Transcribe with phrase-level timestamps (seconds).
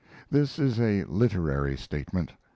[0.31, 2.31] This is a literary statement.